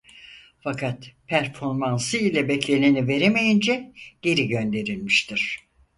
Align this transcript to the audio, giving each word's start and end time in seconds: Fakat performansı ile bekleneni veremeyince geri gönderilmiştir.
Fakat 0.61 1.09
performansı 1.27 2.17
ile 2.17 2.47
bekleneni 2.47 3.07
veremeyince 3.07 3.93
geri 4.21 4.47
gönderilmiştir. 4.47 5.59